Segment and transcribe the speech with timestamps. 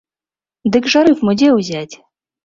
[0.75, 1.95] Дык жа рыфму дзе ўзяць?